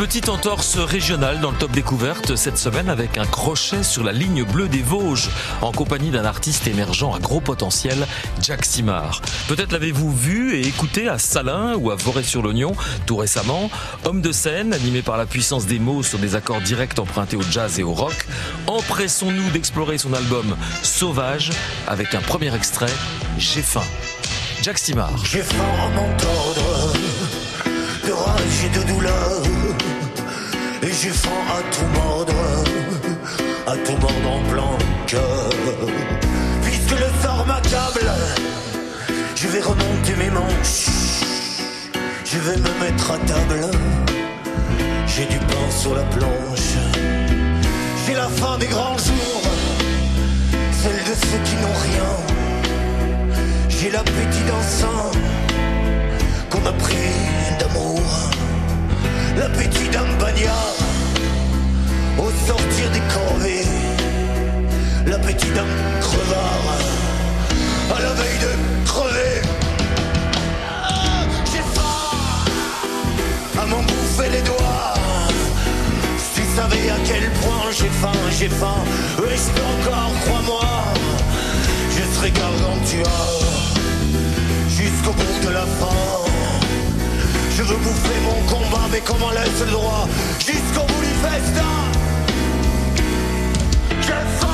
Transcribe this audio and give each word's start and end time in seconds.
Petite 0.00 0.30
entorse 0.30 0.78
régionale 0.78 1.40
dans 1.40 1.50
le 1.50 1.58
top 1.58 1.72
découverte 1.72 2.34
cette 2.34 2.56
semaine 2.56 2.88
avec 2.88 3.18
un 3.18 3.26
crochet 3.26 3.82
sur 3.82 4.02
la 4.02 4.12
ligne 4.12 4.44
bleue 4.44 4.66
des 4.66 4.80
Vosges 4.80 5.28
en 5.60 5.72
compagnie 5.72 6.08
d'un 6.08 6.24
artiste 6.24 6.66
émergent 6.66 7.14
à 7.14 7.18
gros 7.18 7.42
potentiel, 7.42 8.06
Jack 8.40 8.64
Simard. 8.64 9.20
Peut-être 9.46 9.72
l'avez-vous 9.72 10.10
vu 10.10 10.54
et 10.54 10.66
écouté 10.66 11.06
à 11.06 11.18
Salins 11.18 11.74
ou 11.76 11.90
à 11.90 11.96
Voré-sur-l'Oignon 11.96 12.72
tout 13.04 13.18
récemment. 13.18 13.70
Homme 14.06 14.22
de 14.22 14.32
scène, 14.32 14.72
animé 14.72 15.02
par 15.02 15.18
la 15.18 15.26
puissance 15.26 15.66
des 15.66 15.78
mots 15.78 16.02
sur 16.02 16.18
des 16.18 16.34
accords 16.34 16.62
directs 16.62 16.98
empruntés 16.98 17.36
au 17.36 17.42
jazz 17.42 17.78
et 17.78 17.82
au 17.82 17.92
rock. 17.92 18.26
Empressons-nous 18.68 19.50
d'explorer 19.50 19.98
son 19.98 20.14
album 20.14 20.56
Sauvage 20.82 21.50
avec 21.86 22.14
un 22.14 22.22
premier 22.22 22.54
extrait, 22.54 22.92
J'ai 23.36 23.60
faim. 23.60 23.84
Jack 24.62 24.78
Simard. 24.78 25.12
J'ai 25.26 25.42
faim 25.42 25.56
j'ai 31.02 31.08
faim 31.08 31.30
à 31.48 31.62
tout 31.74 31.86
mordre, 31.98 32.34
à 33.66 33.74
tout 33.76 33.96
mordre 33.96 34.62
en 34.62 35.06
cœur. 35.06 35.50
Puisque 36.62 36.90
le 36.90 37.06
sort 37.22 37.46
m'accable, 37.46 38.06
je 39.34 39.48
vais 39.48 39.60
remonter 39.60 40.14
mes 40.18 40.30
manches. 40.30 40.88
Je 42.24 42.38
vais 42.38 42.56
me 42.58 42.72
mettre 42.84 43.12
à 43.12 43.18
table. 43.18 43.70
J'ai 45.06 45.24
du 45.24 45.38
pain 45.38 45.70
sur 45.70 45.94
la 45.94 46.02
planche. 46.02 46.74
J'ai 48.06 48.14
la 48.14 48.28
fin 48.28 48.58
des 48.58 48.66
grands 48.66 48.98
jours, 48.98 49.42
celle 50.82 51.02
de 51.08 51.14
ceux 51.14 51.42
qui 51.46 51.56
n'ont 51.62 51.80
rien. 51.88 52.10
J'ai 53.70 53.90
l'appétit 53.90 54.44
d'un 54.46 54.62
sang 54.62 55.10
qu'on 56.50 56.66
a 56.66 56.72
pris 56.72 57.14
d'amour. 57.58 58.29
J'ai 77.72 77.88
faim, 77.88 78.12
j'ai 78.30 78.48
faim. 78.48 78.82
Peux 79.16 79.24
encore, 79.24 80.12
crois-moi, 80.24 80.60
je 81.90 82.16
serai 82.16 82.30
gargantua 82.30 83.12
jusqu'au 84.68 85.12
bout 85.12 85.46
de 85.46 85.52
la 85.52 85.66
fin. 85.66 85.96
Je 87.56 87.62
veux 87.62 87.76
bouffer 87.76 88.20
mon 88.24 88.40
combat, 88.52 88.86
mais 88.90 89.02
comment 89.04 89.30
laisse 89.30 89.60
le 89.64 89.70
droit 89.70 90.08
jusqu'au 90.38 90.86
bout 90.86 91.00
du 91.00 91.14
festin? 91.22 91.74
J'ai 94.00 94.24
faim 94.40 94.48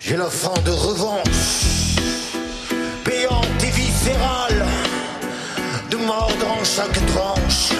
J'ai 0.00 0.16
la 0.16 0.30
faim 0.30 0.54
de 0.64 0.70
revanche, 0.70 1.27
chaque 6.64 7.06
tranche 7.06 7.72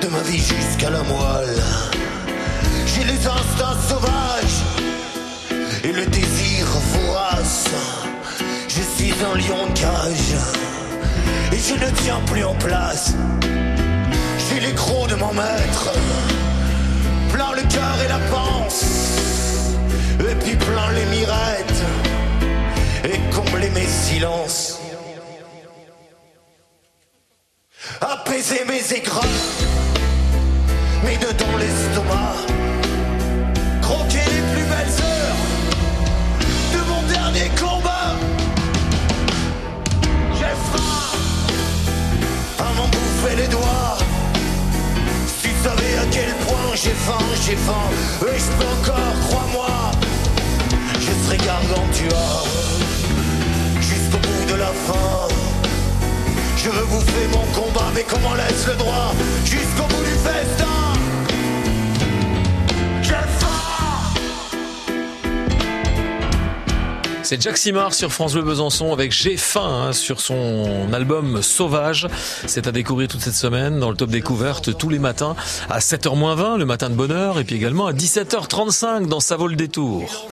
de 0.00 0.08
ma 0.08 0.20
vie 0.20 0.38
jusqu'à 0.38 0.90
la 0.90 1.02
moelle. 1.02 1.62
J'ai 2.86 3.04
les 3.04 3.26
instincts 3.26 3.80
sauvages 3.88 4.62
et 5.84 5.92
le 5.92 6.06
désir 6.06 6.66
vorace. 6.66 7.68
Je 8.68 8.82
suis 8.96 9.12
un 9.12 9.36
lion 9.36 9.66
de 9.66 9.78
cage 9.78 10.34
et 11.52 11.58
je 11.58 11.74
ne 11.74 11.90
tiens 12.02 12.20
plus 12.26 12.44
en 12.44 12.54
place. 12.54 13.14
J'ai 14.48 14.60
les 14.60 14.74
crocs 14.74 15.08
de 15.08 15.16
mon 15.16 15.32
maître, 15.32 15.92
plein 17.32 17.52
le 17.52 17.62
cœur 17.62 17.96
et 18.04 18.08
la 18.08 18.20
panse, 18.30 18.84
et 20.20 20.34
puis 20.36 20.56
plein 20.56 20.92
les 20.92 21.06
mirettes 21.16 21.82
et 23.04 23.34
combler 23.34 23.70
mes 23.70 23.86
silences. 23.86 24.71
Apaiser 28.32 28.64
mes 28.66 28.96
écrans, 28.96 29.20
mais 31.04 31.18
dedans 31.18 31.54
l'estomac. 31.58 32.32
Croquer 33.82 34.24
les 34.24 34.42
plus 34.52 34.64
belles 34.72 34.96
heures 35.04 35.42
de 36.72 36.78
mon 36.88 37.02
dernier 37.12 37.50
combat. 37.60 38.16
J'ai 40.32 40.56
faim 40.72 41.12
à 42.58 42.72
m'en 42.74 42.88
bouffer 42.88 43.36
les 43.36 43.48
doigts. 43.48 43.98
Si 45.26 45.48
tu 45.48 45.54
savais 45.62 45.98
à 45.98 46.06
quel 46.10 46.34
point 46.46 46.74
j'ai 46.74 46.96
faim, 47.06 47.24
j'ai 47.46 47.56
faim, 47.56 47.86
et 48.22 48.38
je 48.38 48.46
peux 48.56 48.70
encore, 48.80 49.14
crois-moi, 49.28 49.90
je 50.98 51.26
serai 51.26 51.36
gargantua 51.36 52.44
jusqu'au 53.78 54.16
bout 54.16 54.52
de 54.54 54.58
la 54.58 54.72
fin. 54.86 55.01
Je 56.64 56.70
veux 56.70 56.86
bouffer 56.86 57.26
mon 57.32 57.44
combat, 57.60 57.90
mais 57.92 58.04
comment 58.08 58.34
laisse 58.34 58.68
le 58.68 58.74
droit 58.76 59.12
jusqu'au 59.44 59.82
bout 59.82 60.04
du 60.04 60.12
festin? 60.12 60.72
C'est 67.24 67.40
Jack 67.40 67.56
Simard 67.56 67.94
sur 67.94 68.12
France 68.12 68.34
Bleu 68.34 68.42
Besançon 68.42 68.92
avec 68.92 69.10
J'ai 69.10 69.38
faim 69.38 69.86
hein, 69.88 69.92
sur 69.94 70.20
son 70.20 70.92
album 70.92 71.40
Sauvage. 71.40 72.06
C'est 72.46 72.66
à 72.66 72.72
découvrir 72.72 73.08
toute 73.08 73.22
cette 73.22 73.34
semaine 73.34 73.80
dans 73.80 73.88
le 73.88 73.96
top 73.96 74.10
découverte 74.10 74.76
tous 74.76 74.90
les 74.90 74.98
matins 74.98 75.34
à 75.70 75.78
7h20 75.78 76.58
le 76.58 76.66
matin 76.66 76.90
de 76.90 76.94
bonheur 76.94 77.38
et 77.38 77.44
puis 77.44 77.56
également 77.56 77.86
à 77.86 77.92
17h35 77.92 79.06
dans 79.06 79.20
vaut 79.36 79.48
le 79.48 79.56
détour. 79.56 80.20